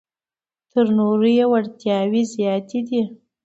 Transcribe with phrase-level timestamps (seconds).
[0.71, 3.01] تر نورو یې وړتیاوې زیاتې دي.